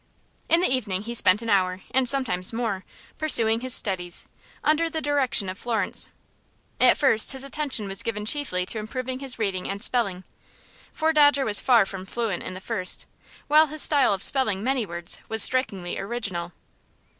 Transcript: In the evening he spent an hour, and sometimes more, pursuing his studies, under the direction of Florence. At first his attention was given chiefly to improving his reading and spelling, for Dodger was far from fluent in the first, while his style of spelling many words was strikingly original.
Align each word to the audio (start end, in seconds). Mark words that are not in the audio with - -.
In 0.49 0.61
the 0.61 0.67
evening 0.75 1.03
he 1.03 1.13
spent 1.13 1.43
an 1.43 1.49
hour, 1.51 1.81
and 1.91 2.09
sometimes 2.09 2.51
more, 2.51 2.83
pursuing 3.19 3.59
his 3.59 3.75
studies, 3.75 4.27
under 4.63 4.89
the 4.89 4.99
direction 4.99 5.47
of 5.47 5.59
Florence. 5.59 6.09
At 6.79 6.97
first 6.97 7.33
his 7.33 7.43
attention 7.43 7.87
was 7.87 8.01
given 8.01 8.25
chiefly 8.25 8.65
to 8.65 8.79
improving 8.79 9.19
his 9.19 9.37
reading 9.37 9.69
and 9.69 9.79
spelling, 9.79 10.23
for 10.91 11.13
Dodger 11.13 11.45
was 11.45 11.61
far 11.61 11.85
from 11.85 12.07
fluent 12.07 12.41
in 12.41 12.55
the 12.55 12.59
first, 12.61 13.05
while 13.47 13.67
his 13.67 13.83
style 13.83 14.11
of 14.11 14.23
spelling 14.23 14.63
many 14.63 14.87
words 14.87 15.19
was 15.29 15.43
strikingly 15.43 15.99
original. 15.99 16.51